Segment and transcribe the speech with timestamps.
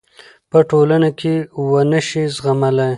[0.49, 1.33] پـه ټـولـنـه کـې
[1.71, 2.89] ونشـي زغـملـى.